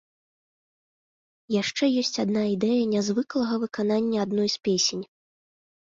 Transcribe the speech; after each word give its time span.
Яшчэ 1.57 1.83
ёсць 2.03 2.17
адна 2.25 2.41
ідэя 2.55 2.81
нязвыклага 2.95 3.53
выканання 3.65 4.17
адной 4.29 4.49
з 4.55 4.63
песень. 4.69 5.05